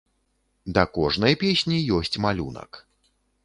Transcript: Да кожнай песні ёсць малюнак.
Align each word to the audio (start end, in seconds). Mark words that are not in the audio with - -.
Да 0.77 0.85
кожнай 0.95 1.37
песні 1.45 1.79
ёсць 2.01 2.15
малюнак. 2.27 2.85